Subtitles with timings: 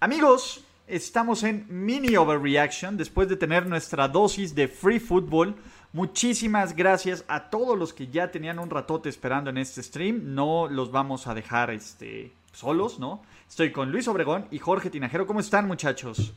[0.00, 5.56] Amigos, estamos en mini overreaction después de tener nuestra dosis de free football.
[5.92, 10.36] Muchísimas gracias a todos los que ya tenían un ratote esperando en este stream.
[10.36, 13.22] No los vamos a dejar este, solos, ¿no?
[13.48, 15.26] Estoy con Luis Obregón y Jorge Tinajero.
[15.26, 16.32] ¿Cómo están, muchachos?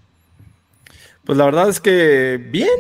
[1.23, 2.79] Pues la verdad es que bien,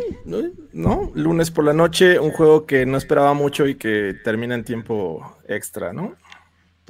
[0.73, 1.11] ¿no?
[1.13, 5.37] Lunes por la noche, un juego que no esperaba mucho y que termina en tiempo
[5.47, 6.15] extra, ¿no?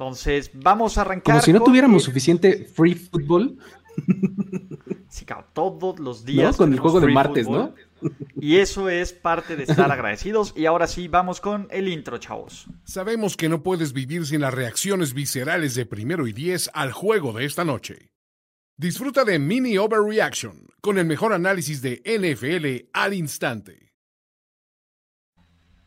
[0.02, 1.34] Entonces, vamos a arrancar.
[1.34, 3.58] Como si no tuviéramos suficiente free football
[5.12, 6.56] Sí, todos los días.
[6.56, 7.74] Con el juego de martes, ¿no?
[8.40, 10.54] Y eso es parte de estar agradecidos.
[10.56, 12.66] Y ahora sí, vamos con el intro, chavos.
[12.84, 17.34] Sabemos que no puedes vivir sin las reacciones viscerales de primero y diez al juego
[17.34, 18.10] de esta noche.
[18.78, 23.91] Disfruta de Mini Overreaction con el mejor análisis de NFL al instante.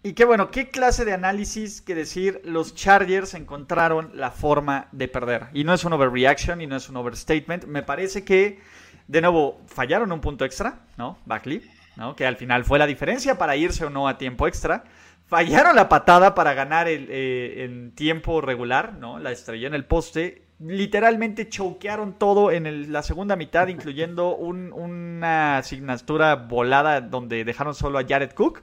[0.06, 5.08] Y qué bueno, qué clase de análisis que decir, los Chargers encontraron la forma de
[5.08, 5.48] perder.
[5.52, 7.66] Y no es un overreaction y no es un overstatement.
[7.66, 8.60] Me parece que,
[9.08, 11.18] de nuevo, fallaron un punto extra, ¿no?
[11.26, 12.16] Backley, ¿no?
[12.16, 14.84] Que al final fue la diferencia para irse o no a tiempo extra.
[15.26, 19.18] Fallaron la patada para ganar el, eh, en tiempo regular, ¿no?
[19.18, 20.44] La estrella en el poste.
[20.60, 28.06] Literalmente choquearon todo en la segunda mitad, incluyendo una asignatura volada donde dejaron solo a
[28.08, 28.62] Jared Cook.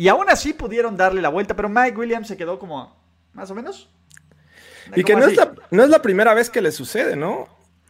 [0.00, 2.96] Y aún así pudieron darle la vuelta, pero Mike Williams se quedó como,
[3.34, 3.90] más o menos.
[4.96, 7.46] Y que no es, la, no es, la, primera vez que le sucede, ¿no?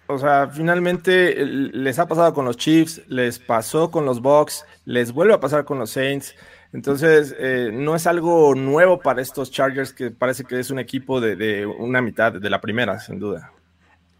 [0.08, 5.12] O sea, finalmente les ha pasado con los Chiefs, les pasó con los Bucks, les
[5.12, 6.34] vuelve a pasar con los Saints.
[6.72, 11.20] Entonces, eh, no es algo nuevo para estos Chargers, que parece que es un equipo
[11.20, 13.52] de, una mitad, de la primera, sin duda.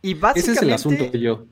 [0.00, 1.44] Y Ese es el asunto que yo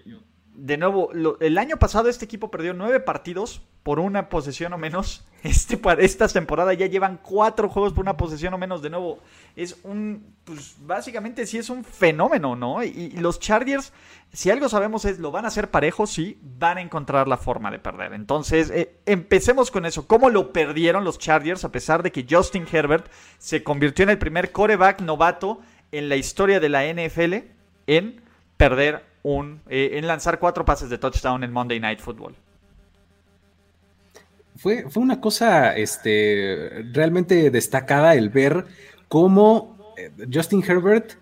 [0.58, 5.24] de nuevo, el año pasado este equipo perdió nueve partidos por una posesión o menos.
[5.42, 8.82] Este, esta temporada ya llevan cuatro juegos por una posesión o menos.
[8.82, 9.20] De nuevo,
[9.56, 12.82] es un, pues básicamente sí es un fenómeno, ¿no?
[12.82, 13.94] Y, los Chargers,
[14.30, 17.70] si algo sabemos es, lo van a hacer parejos, sí, van a encontrar la forma
[17.70, 18.12] de perder.
[18.12, 20.06] Entonces, eh, empecemos con eso.
[20.06, 24.18] ¿Cómo lo perdieron los Chargers a pesar de que Justin Herbert se convirtió en el
[24.18, 25.60] primer coreback novato
[25.92, 27.34] en la historia de la NFL
[27.86, 28.20] en
[28.58, 32.34] perder un, eh, en lanzar cuatro pases de touchdown en Monday Night Football.
[34.58, 38.66] Fue, fue una cosa este, realmente destacada el ver
[39.08, 41.12] cómo eh, Justin Herbert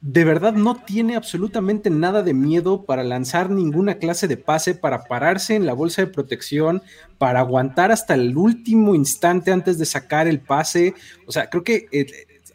[0.00, 5.04] de verdad no tiene absolutamente nada de miedo para lanzar ninguna clase de pase, para
[5.04, 6.82] pararse en la bolsa de protección,
[7.18, 10.94] para aguantar hasta el último instante antes de sacar el pase.
[11.26, 12.06] O sea, creo que eh,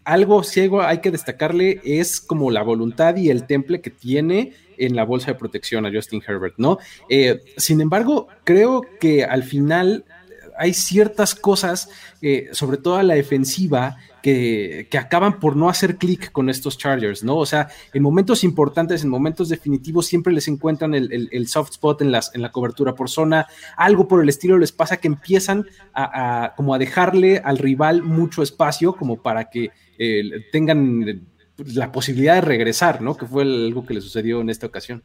[0.04, 4.54] algo ciego hay que destacarle es como la voluntad y el temple que tiene
[4.86, 6.78] en la bolsa de protección a Justin Herbert, ¿no?
[7.10, 10.06] Eh, sin embargo, creo que al final
[10.58, 11.90] hay ciertas cosas,
[12.22, 17.24] eh, sobre todo a la defensiva, que, acaban por no hacer clic con estos Chargers,
[17.24, 17.38] ¿no?
[17.38, 22.12] O sea, en momentos importantes, en momentos definitivos, siempre les encuentran el, soft spot en,
[22.12, 26.54] las, en la cobertura por zona, algo por el estilo les pasa que empiezan a,
[26.56, 31.28] como a dejarle al rival mucho espacio como para que eh, tengan
[31.68, 33.16] la posibilidad de regresar, ¿no?
[33.16, 35.04] Que fue algo que le sucedió en esta ocasión.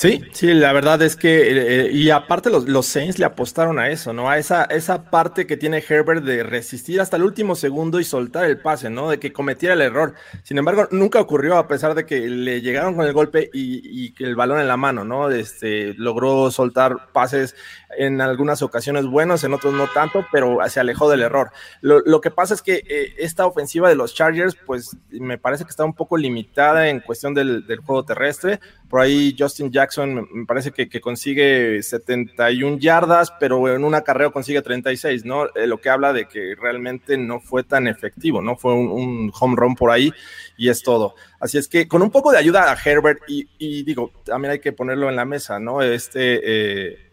[0.00, 3.88] Sí, sí, la verdad es que, eh, y aparte los, los, Saints le apostaron a
[3.88, 4.30] eso, ¿no?
[4.30, 8.44] A esa, esa parte que tiene Herbert de resistir hasta el último segundo y soltar
[8.44, 9.10] el pase, ¿no?
[9.10, 10.14] De que cometiera el error.
[10.44, 14.22] Sin embargo, nunca ocurrió a pesar de que le llegaron con el golpe y, que
[14.22, 15.30] el balón en la mano, ¿no?
[15.30, 17.56] Este, logró soltar pases
[17.96, 21.50] en algunas ocasiones buenos, en otros no tanto, pero se alejó del error.
[21.80, 25.70] Lo, que pasa es que eh, esta ofensiva de los Chargers, pues me parece que
[25.70, 28.60] está un poco limitada en cuestión del, del juego terrestre.
[28.88, 34.62] Por ahí Justin Jackson me parece que, consigue 71 yardas, pero en una carrera consigue
[34.62, 35.46] 36, ¿no?
[35.54, 38.56] Eh, lo que habla de que realmente no fue tan efectivo, ¿no?
[38.56, 40.12] Fue un, home run por ahí
[40.56, 41.14] y es todo.
[41.40, 44.72] Así es que con un poco de ayuda a Herbert y, digo, también hay que
[44.72, 45.82] ponerlo en la mesa, ¿no?
[45.82, 46.40] Este...
[46.42, 47.08] Eh,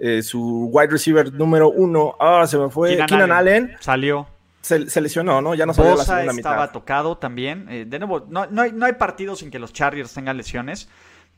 [0.00, 4.26] eh, su wide receiver número uno, ah, se me fue, Keenan, Allen, Salió.
[4.62, 5.54] Se, lesionó, ¿no?
[5.54, 7.66] Ya no salió la segunda estaba tocado también.
[7.68, 10.88] Eh, de nuevo, no, no, hay, no hay partidos sin que los Chargers tengan lesiones,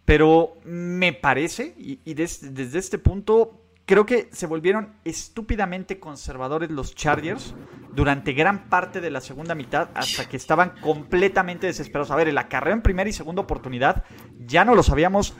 [0.05, 7.55] pero me parece, y, desde, este punto, creo que se volvieron estúpidamente conservadores los Chargers
[7.95, 12.11] durante gran parte de la segunda mitad hasta que estaban completamente desesperados.
[12.11, 14.05] A ver, el acarreo en primera y segunda oportunidad
[14.47, 15.35] ya no lo sabíamos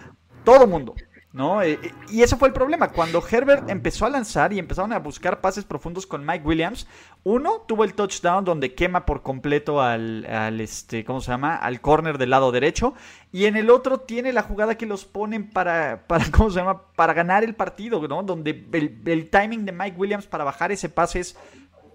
[0.45, 0.95] todo mundo.
[1.35, 1.63] ¿No?
[1.63, 2.93] Eh, y ese fue el problema.
[2.93, 6.87] Cuando Herbert empezó a lanzar y empezaron a buscar pases profundos con Mike Williams,
[7.25, 10.25] uno tuvo el touchdown donde quema por completo al,
[10.61, 11.57] este, ¿cómo se llama?
[11.57, 12.95] Al corner del lado derecho.
[13.33, 16.83] Y en el otro tiene la jugada que los ponen para, para ¿cómo se llama?
[16.95, 18.23] Para ganar el partido, ¿no?
[18.23, 21.37] Donde el, el timing de Mike Williams para bajar ese pase es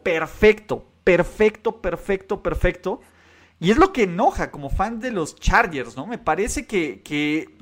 [0.04, 3.00] perfecto, perfecto, perfecto, perfecto.
[3.62, 6.08] Y es lo que enoja como fan de los Chargers, ¿no?
[6.08, 7.58] Me parece que, que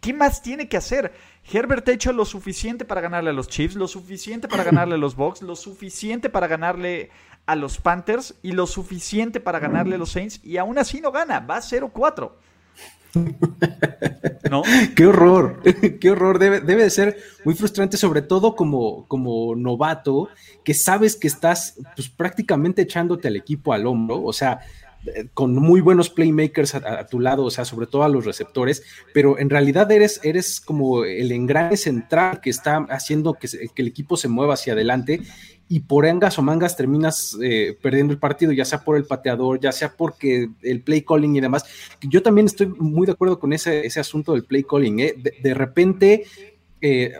[0.00, 1.12] ¿qué más tiene que hacer?
[1.50, 4.98] Herbert ha hecho lo suficiente para ganarle a los Chiefs, lo suficiente para ganarle a
[4.98, 7.10] los Bucks, lo suficiente para ganarle
[7.46, 11.10] a los Panthers y lo suficiente para ganarle a los Saints y aún así no
[11.10, 12.30] gana, va 0-4.
[14.50, 14.62] ¿No?
[14.94, 15.62] Qué horror,
[16.00, 16.38] qué horror.
[16.38, 20.28] Debe, debe, de ser muy frustrante, sobre todo como, como novato,
[20.62, 24.22] que sabes que estás pues, prácticamente echándote al equipo al hombro.
[24.22, 24.60] O sea,
[25.34, 28.82] con muy buenos playmakers a, tu lado, o sea, sobre todo a los receptores,
[29.14, 33.88] pero en realidad eres, eres como el engrane central que está haciendo que, que el
[33.88, 35.20] equipo se mueva hacia adelante
[35.68, 39.60] y por engas o mangas terminas eh, perdiendo el partido, ya sea por el pateador,
[39.60, 41.64] ya sea porque el play calling y demás.
[42.00, 45.00] Yo también estoy muy de acuerdo con ese, ese asunto del play calling.
[45.00, 45.14] ¿eh?
[45.42, 46.24] De, repente
[46.80, 47.12] eh,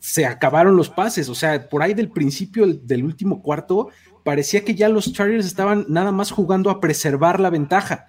[0.00, 3.88] se acabaron los pases, o sea, por ahí del principio del último cuarto
[4.24, 8.06] parecía que ya los Chargers estaban nada más jugando a preservar la ventaja.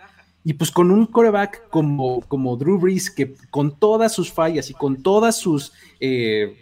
[0.48, 4.76] Y pues con un coreback como, como Drew Brees, que con todas sus fallas y
[4.76, 6.56] con todas sus, eh,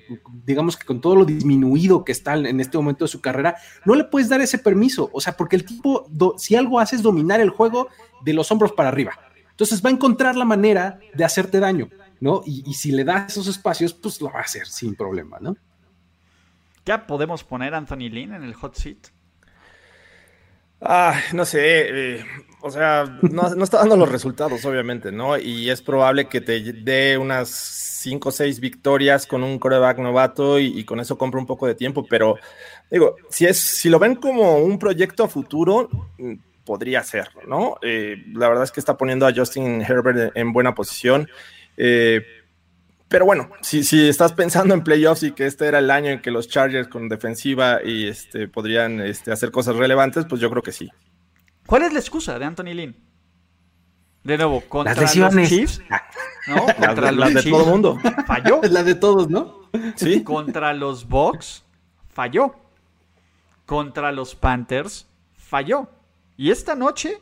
[0.45, 3.95] digamos que con todo lo disminuido que está en este momento de su carrera, no
[3.95, 5.09] le puedes dar ese permiso.
[5.11, 6.07] O sea, porque el tipo,
[6.37, 7.89] si algo hace es dominar el juego
[8.23, 9.19] de los hombros para arriba.
[9.51, 11.89] Entonces va a encontrar la manera de hacerte daño,
[12.21, 12.41] ¿no?
[12.45, 15.57] Y, si le das esos espacios, pues lo va a hacer sin problema, ¿no?
[16.85, 19.09] ¿Ya podemos poner a Anthony Lynn en el hot seat?
[20.85, 21.61] Ah, no sé,
[22.15, 22.25] eh,
[22.61, 25.37] o sea, no, está dando los resultados, obviamente, ¿no?
[25.37, 30.59] Y es probable que te dé unas 5 o 6 victorias con un coreback novato
[30.59, 32.35] y, con eso compre un poco de tiempo, pero
[32.91, 36.33] digo, si, es, si lo ven como un proyecto a futuro, mm,
[36.65, 37.77] podría serlo, ¿no?
[37.81, 41.29] Eh, la verdad es que está poniendo a Justin Herbert en buena posición.
[41.77, 42.21] Eh,
[43.13, 46.19] pero bueno, si, si estás pensando en playoffs y que este era el año en
[46.19, 50.63] que los Chargers con defensiva y este, podrían este, hacer cosas relevantes, pues yo creo
[50.63, 50.89] que sí.
[51.67, 52.95] ¿Cuál es la excusa de Anthony Lynn?
[54.23, 55.11] De nuevo, contra los
[55.47, 55.79] Chiefs.
[56.47, 56.65] ¿no?
[56.65, 57.99] Contra la, los de todo el mundo.
[58.25, 58.61] Falló.
[58.71, 59.69] La de todos, ¿no?
[59.95, 60.23] Sí.
[60.23, 61.63] Contra los Bucks,
[62.09, 62.55] falló.
[63.67, 65.05] Contra los Panthers,
[65.37, 65.87] falló.
[66.35, 67.21] Y esta noche,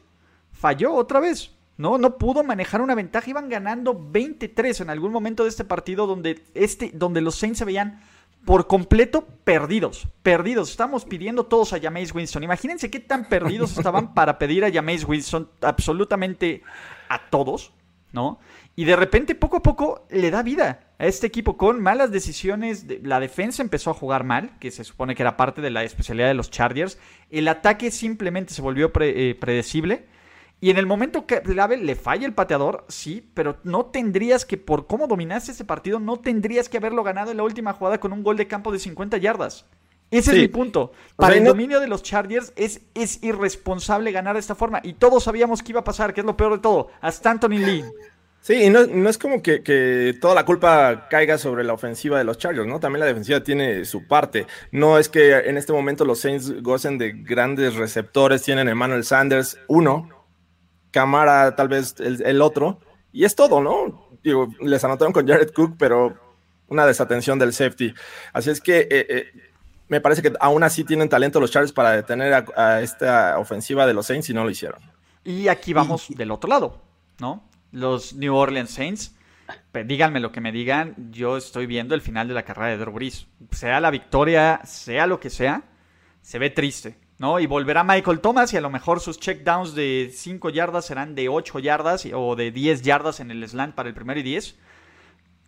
[0.54, 1.52] falló otra vez.
[1.82, 1.98] ¿No?
[1.98, 6.44] No pudo manejar una ventaja, iban ganando 23 en algún momento de este partido donde,
[6.54, 8.02] este, donde los Saints se veían
[8.46, 10.70] por completo perdidos, perdidos.
[10.70, 12.44] Estamos pidiendo todos a Jameis Winston.
[12.44, 16.62] Imagínense qué tan perdidos estaban para pedir a Jameis Winston absolutamente
[17.10, 17.74] a todos,
[18.12, 18.40] ¿no?
[18.76, 22.86] Y de repente, poco a poco, le da vida a este equipo con malas decisiones.
[23.04, 26.28] La defensa empezó a jugar mal, que se supone que era parte de la especialidad
[26.28, 26.98] de los Chargers.
[27.30, 30.06] El ataque simplemente se volvió eh, predecible.
[30.64, 34.58] Y en el momento que clave le falla el pateador, sí, pero no tendrías que,
[34.58, 38.14] por cómo dominaste ese partido, no tendrías que haberlo ganado en la última jugada con
[38.14, 39.66] un gol de campo de 50 yardas.
[40.12, 40.92] Ese es mi punto.
[41.16, 44.82] Para el dominio de los Chargers es, es irresponsable ganar de esta forma.
[44.84, 46.90] Y todos sabíamos que iba a pasar, que es lo peor de todo.
[47.00, 47.84] Hasta Anthony Lee.
[48.42, 52.18] Sí, y no, no es como que, que, toda la culpa caiga sobre la ofensiva
[52.18, 52.80] de los Chargers, ¿no?
[52.80, 54.48] También la defensiva tiene su parte.
[54.72, 59.60] No es que en este momento los Saints gocen de grandes receptores, tienen Emmanuel Sanders,
[59.68, 60.10] uno,
[60.92, 62.80] Camara tal vez el, otro,
[63.12, 64.10] y es todo, ¿no?
[64.24, 66.16] Digo, les anotaron con Jared Cook, pero
[66.68, 67.94] una desatención del safety.
[68.34, 69.32] Así es que eh, eh,
[69.92, 73.94] me parece que aún así tienen talento los Chargers para detener a, esta ofensiva de
[73.94, 74.80] los Saints y no lo hicieron.
[75.24, 76.82] Y aquí vamos del otro lado,
[77.20, 77.44] ¿no?
[77.72, 79.16] Los New Orleans Saints.
[79.74, 82.94] Díganme lo que me digan, yo estoy viendo el final de la carrera de Drew
[82.94, 83.28] Brees.
[83.52, 85.64] Sea la victoria, sea lo que sea,
[86.22, 86.98] se ve triste.
[87.22, 87.40] ¿No?
[87.40, 91.30] Y volverá Michael Thomas y a lo mejor sus checkdowns de 5 yardas serán de
[91.30, 94.58] 8 yardas o de 10 yardas en el slant para el primero y 10.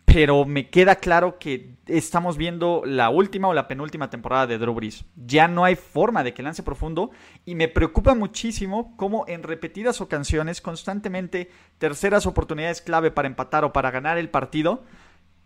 [0.06, 4.75] Pero me queda claro que estamos viendo la última o la penúltima temporada de Drew
[4.75, 5.06] Brees.
[5.15, 7.10] Ya no hay forma de que lance profundo
[7.44, 11.50] y me preocupa muchísimo cómo en repetidas ocasiones, constantemente,
[11.80, 14.84] terceras oportunidades clave para empatar o para ganar el partido,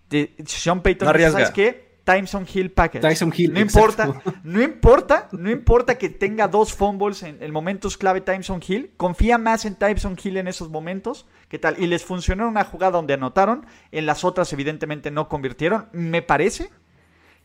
[0.09, 1.86] de Sean Payton, ¿sabes qué?
[2.07, 3.01] Tyson Hill Package.
[3.01, 7.97] Tyson Hill, no importa, no importa, no importa que tenga dos fumbles en, el momentos
[7.97, 8.91] clave Tyson Hill.
[8.95, 11.27] Confía más en Tyson Hill en esos momentos.
[11.49, 11.75] ¿Qué tal?
[11.77, 13.65] Y les funcionó una jugada donde anotaron.
[13.91, 15.89] En las otras, evidentemente, no convirtieron.
[15.91, 16.69] Me parece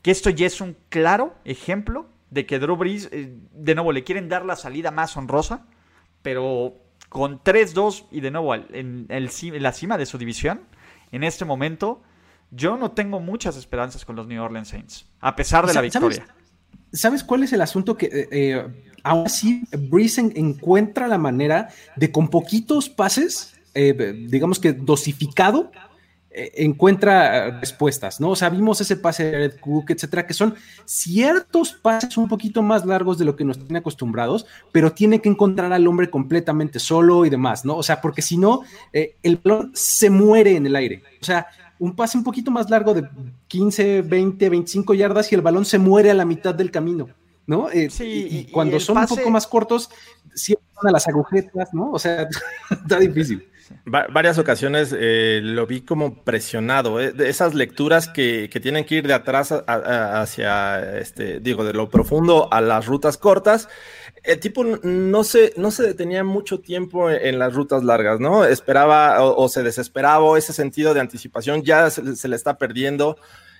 [0.01, 4.05] que esto ya es un claro ejemplo de que Drew Brees, eh, de nuevo, le
[4.05, 5.67] quieren dar la salida más honrosa.
[6.23, 6.77] Pero
[7.09, 10.61] con 3-2 y de nuevo en, en la cima de su división,
[11.11, 12.01] en este momento
[12.53, 16.27] yo no tengo muchas esperanzas con los New Orleans Saints, a pesar de la victoria.
[16.93, 17.97] ¿Sabes, cuál es el asunto?
[17.97, 18.67] Que eh, eh,
[19.03, 25.73] aún así, Breeze encuentra la manera de con poquitos pases, eh, digamos que dosificado,
[26.35, 28.31] eh, encuentra respuestas, ¿no?
[28.31, 30.55] O sea, vimos ese pase de Red Cook, etcétera, que son
[30.87, 35.29] ciertos pases un poquito más largos de lo que nos tiene acostumbrados, pero tiene que
[35.29, 37.77] encontrar al hombre completamente solo y demás, ¿no?
[37.77, 38.63] O sea, porque si no,
[38.95, 41.03] eh, el balón se muere en el aire.
[41.21, 41.49] O sea,
[41.83, 43.09] un pase un poquito más largo de
[43.49, 47.09] 15, 20, 25 yardas y el balón se muere a la mitad del camino.
[47.45, 47.69] ¿no?
[47.71, 49.91] Eh, sí, y, cuando son un poco más cortos,
[50.33, 51.91] siempre van a las agujetas, ¿no?
[51.91, 52.29] O sea,
[52.71, 53.49] está difícil
[53.85, 59.07] varias ocasiones eh, lo vi como presionado, eh, de esas lecturas que, tienen que ir
[59.07, 63.69] de atrás hacia, este, digo, de lo profundo a las rutas cortas.
[64.23, 68.45] El tipo no se, no se detenía mucho tiempo en, las rutas largas, ¿no?
[68.45, 73.17] Esperaba o, se desesperaba, ese sentido de anticipación ya se le está perdiendo.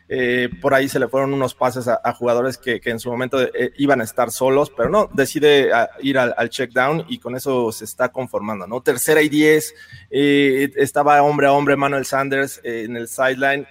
[0.09, 3.73] Eh, por ahí se le fueron unos pases a, jugadores que, en su momento eh,
[3.79, 7.73] iban a estar solos, pero no, decide ah, ir al, check down y con eso
[7.73, 8.83] se está conformando, ¿no?
[8.83, 9.75] Tercera y diez,
[10.11, 13.67] eh, estaba hombre a hombre Manuel Sanders en el sideline.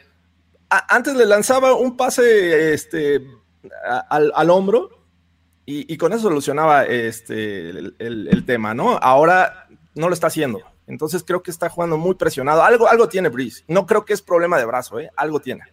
[0.69, 3.21] antes le lanzaba un pase este,
[4.09, 4.89] al, hombro
[5.65, 8.97] y, con eso solucionaba este, el, tema, ¿no?
[8.97, 10.59] Ahora no lo está haciendo.
[10.87, 12.63] Entonces creo que está jugando muy presionado.
[12.63, 13.63] Algo, tiene Breeze.
[13.67, 15.09] No creo que es problema de brazo, ¿eh?
[15.15, 15.63] Algo tiene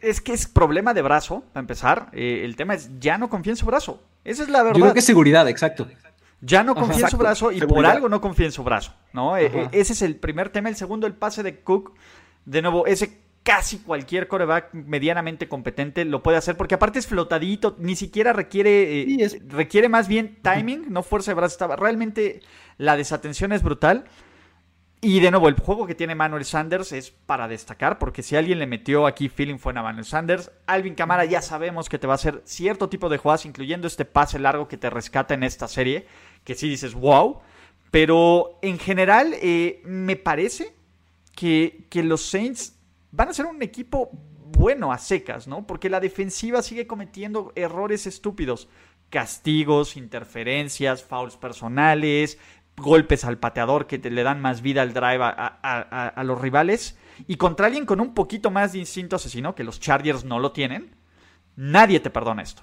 [0.00, 2.08] es que es problema de brazo, para empezar.
[2.12, 4.02] Eh, el tema es, ya no confía en su brazo.
[4.24, 4.78] Esa es la verdad.
[4.78, 5.88] Yo creo que es seguridad, exacto.
[6.40, 9.36] Ya no confía en su brazo y por algo no confía en su brazo, ¿no?
[9.36, 10.68] Eh, eh, ese es el primer tema.
[10.68, 11.94] El segundo, el pase de Cook.
[12.44, 17.76] De nuevo, ese casi cualquier coreback medianamente competente lo puede hacer porque aparte es flotadito,
[17.78, 19.16] ni siquiera requiere,
[19.48, 21.76] requiere más bien timing, no fuerza de brazo.
[21.76, 22.40] Realmente
[22.78, 24.04] la desatención es brutal.
[25.04, 28.60] Y de nuevo, el juego que tiene Manuel Sanders es para destacar, porque si alguien
[28.60, 30.52] le metió aquí feeling fue a Manuel Sanders.
[30.64, 34.04] Alvin Camara ya sabemos que te va a hacer cierto tipo de jugadas, incluyendo este
[34.04, 36.06] pase largo que te rescata en esta serie,
[36.44, 37.40] que sí dices wow.
[37.90, 40.72] Pero en general, eh, me parece
[41.34, 42.78] que, que los Saints
[43.10, 45.66] van a ser un equipo bueno a secas, ¿no?
[45.66, 48.68] Porque la defensiva sigue cometiendo errores estúpidos.
[49.10, 52.38] Castigos, interferencias, fouls personales,
[52.82, 56.98] golpes al pateador que te le dan más vida al drive a, los rivales.
[57.26, 60.52] Y contra alguien con un poquito más de instinto asesino, que los Chargers no lo
[60.52, 60.94] tienen,
[61.56, 62.62] nadie te perdona esto.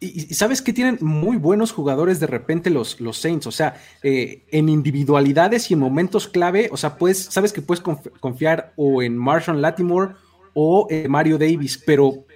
[0.00, 4.46] Y, sabes que tienen muy buenos jugadores de repente los, los Saints, o sea, eh,
[4.50, 7.82] en individualidades y en momentos clave, o sea, pues, sabes que puedes
[8.20, 10.14] confiar o en Marshall Latimore
[10.54, 12.26] o en Mario Davis, pero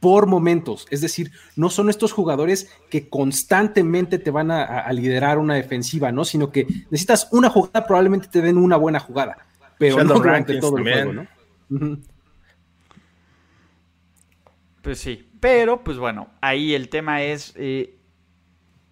[0.00, 0.86] por momentos.
[0.90, 6.24] Es decir, no son estos jugadores que constantemente te van a, liderar una defensiva, ¿no?
[6.24, 9.38] Sino que necesitas una jugada, probablemente te den una buena jugada.
[9.78, 11.98] Pero no durante todo el juego, ¿no?
[14.82, 15.28] Pues sí.
[15.40, 17.52] Pero, pues bueno, ahí el tema es.
[17.56, 17.94] Eh,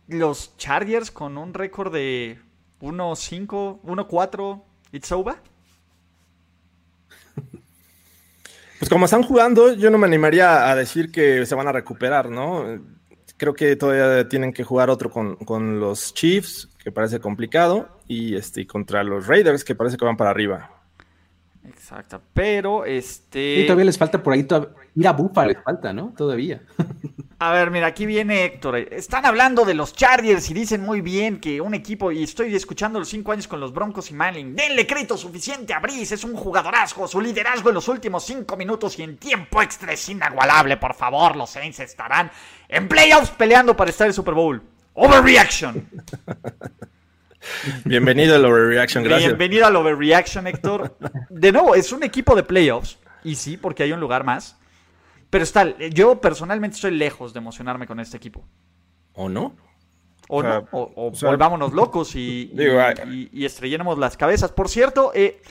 [0.08, 2.38] los Chargers con un récord de
[2.80, 4.62] 1-5, 1-4,
[4.92, 5.36] it's over.
[8.86, 12.30] Pues como están jugando, yo no me animaría a decir que se van a recuperar,
[12.30, 12.64] ¿no?
[13.36, 18.64] Creo que todavía tienen que jugar otro con, los Chiefs, que parece complicado, y este
[18.64, 20.70] contra los Raiders, que parece que van para arriba.
[21.64, 23.62] Exacto, pero este...
[23.62, 24.46] Y todavía les falta por ahí,
[24.94, 26.14] ir a Bufa les falta, ¿no?
[26.16, 26.62] Todavía.
[27.38, 28.76] A ver, mira, aquí viene Héctor.
[28.76, 32.98] Están hablando de los Chargers y dicen muy bien que un equipo, y estoy escuchando
[32.98, 34.56] los cinco años con los Broncos y Manning.
[34.56, 37.06] Denle crédito suficiente a Brice, es un jugadorazgo.
[37.06, 40.78] Su liderazgo en los últimos cinco minutos y en tiempo extra es inagualable.
[40.78, 42.30] Por favor, los Saints estarán
[42.68, 44.62] en playoffs peleando para estar en Super Bowl.
[44.94, 45.86] Overreaction.
[47.84, 49.28] Bienvenido al Overreaction, gracias.
[49.28, 50.96] Bienvenido al Overreaction, Héctor.
[51.28, 52.96] De nuevo, es un equipo de playoffs.
[53.24, 54.56] Y sí, porque hay un lugar más.
[55.36, 58.42] Pero está, yo personalmente estoy lejos de emocionarme con este equipo.
[59.12, 59.54] ¿O no?
[60.28, 62.50] O, no, o, volvámonos locos y,
[63.34, 64.50] y, estrellemos las cabezas.
[64.50, 65.42] Por cierto, eh,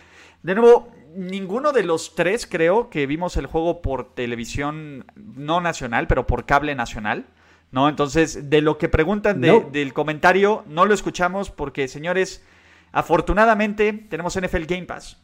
[0.42, 6.08] de nuevo, ninguno de los tres creo que vimos el juego por televisión no nacional,
[6.08, 7.28] pero por cable nacional.
[7.70, 7.88] ¿No?
[7.88, 12.44] Entonces, de lo que preguntan del comentario, no lo escuchamos porque, señores,
[12.92, 15.24] afortunadamente tenemos NFL Game Pass.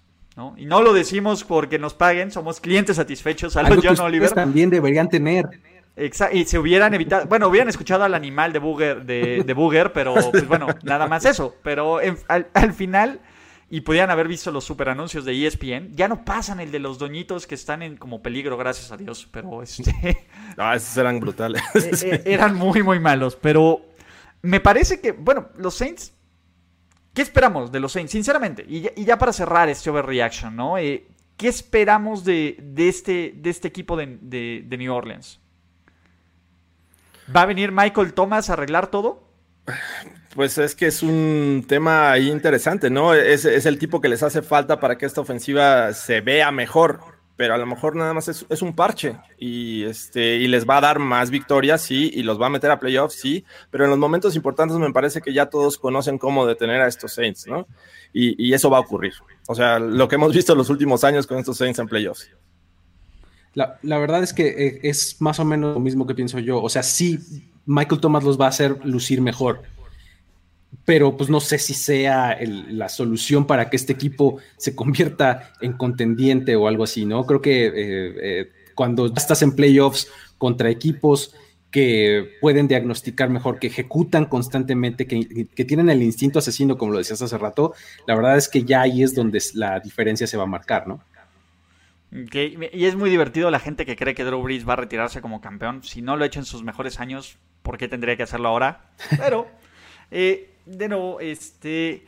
[0.57, 4.31] Y no lo decimos porque nos paguen, somos clientes satisfechos a los John Oliver.
[4.31, 5.45] También deberían tener.
[5.97, 10.15] Exacto, y se hubieran evitado, bueno, hubieran escuchado al animal de Booger, de, de pero
[10.31, 11.55] pues bueno, nada más eso.
[11.63, 13.19] Pero al, final,
[13.69, 16.97] y podían haber visto los super anuncios de ESPN, ya no pasan el de los
[16.97, 20.27] doñitos que están en como peligro, gracias a Dios, pero este...
[20.57, 21.61] Ah, esos eran brutales.
[21.75, 23.81] Eh, eh, eran muy, muy malos, pero
[24.41, 26.13] me parece que, bueno, los Saints
[27.13, 28.11] ¿Qué esperamos de los Saints?
[28.11, 30.77] Sinceramente, y ya, para cerrar este overreaction, ¿no?
[30.77, 35.39] Eh, ¿Qué esperamos de, este, de este equipo de, New Orleans?
[37.35, 39.27] ¿Va a venir Michael Thomas a arreglar todo?
[40.35, 43.13] Pues es que es un tema interesante, ¿no?
[43.13, 47.01] Es, es, el tipo que les hace falta para que esta ofensiva se vea mejor,
[47.41, 50.77] pero a lo mejor nada más es, es, un parche y, este, y les va
[50.77, 53.89] a dar más victorias, sí, y los va a meter a playoffs, sí, pero en
[53.89, 57.65] los momentos importantes me parece que ya todos conocen cómo detener a estos Saints, ¿no?
[58.13, 59.13] Y, y eso va a ocurrir.
[59.47, 62.29] O sea, lo que hemos visto en los últimos años con estos Saints en playoffs.
[63.55, 66.61] La, la, verdad es que eh, es más o menos lo mismo que pienso yo.
[66.61, 67.17] O sea, sí,
[67.65, 69.63] Michael Thomas los va a hacer lucir mejor,
[70.85, 75.73] pero pues no sé si sea la solución para que este equipo se convierta en
[75.73, 77.25] contendiente o algo así, ¿no?
[77.25, 81.35] Creo que eh, eh, cuando estás en playoffs contra equipos
[81.69, 86.97] que pueden diagnosticar mejor, que ejecutan constantemente, que, que, tienen el instinto asesino, como lo
[86.97, 87.73] decías hace rato,
[88.05, 91.01] la verdad es que ya ahí es donde la diferencia se va a marcar, ¿no?
[92.11, 95.39] Y es muy divertido la gente que cree que Drew Brees va a retirarse como
[95.39, 95.81] campeón.
[95.81, 98.91] Si no lo ha hecho en sus mejores años, ¿por qué tendría que hacerlo ahora?
[99.17, 99.47] Pero,
[100.11, 102.05] eh, de nuevo, este,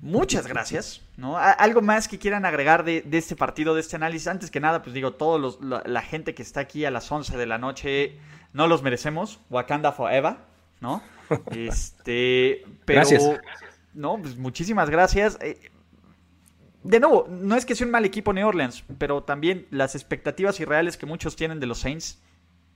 [0.00, 1.00] muchas gracias.
[1.16, 1.36] ¿no?
[1.36, 4.28] ¿Algo más que quieran agregar de, de, este partido, de este análisis?
[4.28, 7.10] Antes que nada, pues digo, todos los, la, la, gente que está aquí a las
[7.10, 8.18] 11 de la noche,
[8.52, 9.40] no los merecemos.
[9.50, 10.36] Wakanda Forever,
[10.80, 11.02] ¿no?
[11.52, 13.40] Este, pero, gracias.
[13.94, 15.38] No, pues muchísimas gracias.
[15.40, 15.70] Eh,
[16.82, 20.58] de nuevo, no es que sea un mal equipo New Orleans, pero también las expectativas
[20.60, 22.20] irreales que muchos tienen de los Saints,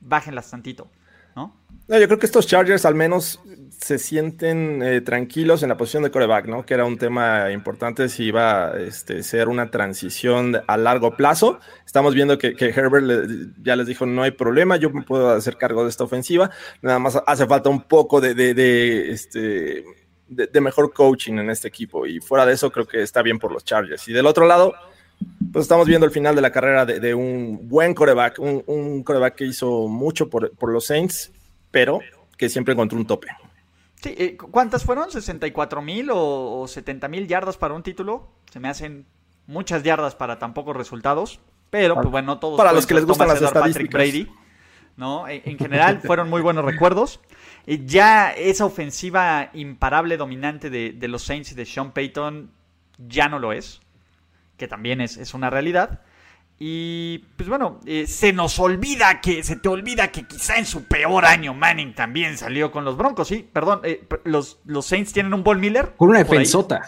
[0.01, 0.89] bájenlas tantito,
[1.37, 1.55] ¿no?
[1.89, 3.41] Yo creo que estos Chargers al menos
[3.81, 6.67] se sienten eh, tranquilos en la posición de coreback, ¿no?
[6.67, 11.61] Que era un tema importante si iba a este, ser una transición a largo plazo.
[11.85, 13.07] Estamos viendo que, Herbert
[13.63, 16.51] ya les dijo, no hay problema, yo me puedo hacer cargo de esta ofensiva,
[16.83, 19.85] nada más hace falta un poco de, este
[20.61, 22.07] mejor coaching en este equipo.
[22.07, 24.09] Y fuera de eso, creo que está bien por los Chargers.
[24.09, 24.75] Y del otro lado,
[25.53, 29.03] pues estamos viendo el final de la carrera de, de un buen coreback, un, un,
[29.03, 31.33] coreback que hizo mucho por, por, los Saints,
[31.71, 32.01] pero
[32.37, 33.29] que siempre encontró un tope.
[34.03, 35.09] Sí, eh, ¿cuántas fueron?
[35.09, 38.29] ¿64 mil o, o 70 mil yardas para un título?
[38.53, 39.07] Se me hacen
[39.47, 42.57] muchas yardas para tan pocos resultados, pero pues bueno, no todos.
[42.57, 43.91] Para los que les gustan las estadísticas.
[43.91, 44.31] Patrick Brady,
[44.97, 45.27] ¿no?
[45.29, 47.21] En, en general fueron muy buenos recuerdos
[47.67, 52.51] ya esa ofensiva imparable dominante de, de, los Saints y de Sean Payton
[53.09, 53.81] ya no lo es,
[54.57, 56.01] que también es, es una realidad.
[56.59, 60.85] Y pues bueno, eh, se nos olvida que, se te olvida que quizá en su
[60.85, 65.35] peor año Manning también salió con los Broncos, sí, perdón, eh, los, los Saints tienen
[65.35, 65.93] un Ball Miller.
[65.97, 66.83] Con una defensota.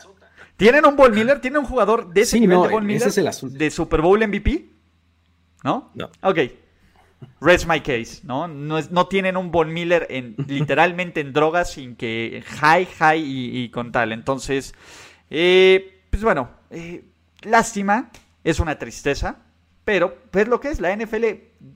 [0.57, 3.09] Tienen un Ball Miller, tienen un jugador de ese sí, nivel no, de Ball Miller,
[3.09, 4.71] es el de Super Bowl MVP,
[5.63, 5.93] ¿no?
[5.95, 6.11] No.
[6.23, 6.39] Ok,
[7.41, 8.49] Rest my case, ¿no?
[8.49, 13.21] No, es, no tienen un Von Miller en, literalmente en drogas sin que high, high
[13.21, 14.13] y, y con tal.
[14.13, 14.75] Entonces,
[15.31, 17.05] eh, pues bueno, eh,
[17.43, 18.11] lástima,
[18.45, 19.37] es una tristeza,
[19.85, 21.25] pero es lo que es, la NFL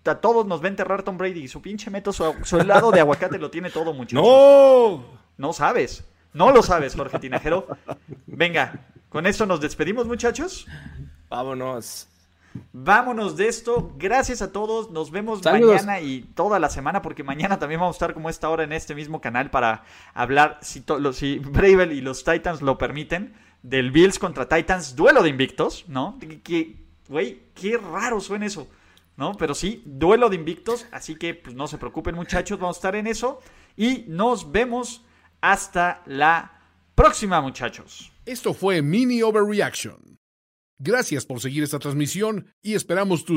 [0.05, 2.91] a todos nos va a enterrar Tom Brady y su pinche meto, su, su helado
[2.91, 4.23] de aguacate lo tiene todo muchachos.
[4.23, 5.23] ¡No!
[5.39, 7.67] No sabes, no lo sabes, Jorge Tinajero.
[8.27, 10.67] Venga, con esto nos despedimos muchachos.
[11.29, 12.09] Vámonos.
[12.73, 13.93] Vámonos de esto.
[13.97, 14.91] Gracias a todos.
[14.91, 15.75] Nos vemos Saludos.
[15.77, 18.73] mañana y toda la semana, porque mañana también vamos a estar como esta hora en
[18.73, 24.19] este mismo canal para hablar, si, si Bravel y los Titans lo permiten, del Bills
[24.19, 26.19] contra Titans, duelo de invictos, ¿no?
[26.43, 28.69] Que, güey, qué raro suena eso,
[29.17, 29.35] ¿no?
[29.35, 30.87] Pero sí, duelo de invictos.
[30.91, 33.41] Así que pues, no se preocupen, muchachos, vamos a estar en eso.
[33.77, 35.05] Y nos vemos
[35.41, 36.61] hasta la
[36.95, 38.13] próxima, muchachos.
[38.27, 40.19] Esto fue Mini Overreaction.
[40.79, 43.37] Gracias por seguir esta transmisión y esperamos tu.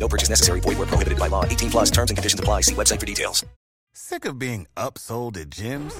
[0.00, 0.60] No purchase necessary.
[0.60, 1.44] Void where prohibited by law.
[1.44, 2.62] 18 plus terms and conditions apply.
[2.62, 3.44] See website for details.
[3.92, 5.92] Sick of being upsold at gyms?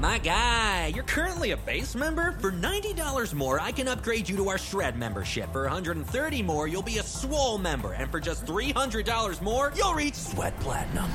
[0.00, 2.32] My guy, you're currently a base member.
[2.40, 5.52] For $90 more, I can upgrade you to our Shred membership.
[5.52, 7.92] For $130 more, you'll be a Swole member.
[7.92, 11.06] And for just $300 more, you'll reach Sweat Platinum.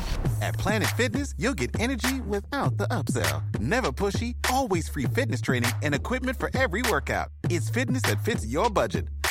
[0.41, 3.59] At Planet Fitness, you'll get energy without the upsell.
[3.59, 7.27] Never pushy, always free fitness training and equipment for every workout.
[7.49, 9.09] It's fitness that fits your budget.